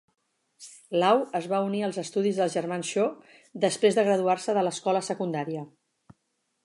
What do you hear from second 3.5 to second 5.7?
després de graduar-se de l'escola secundària.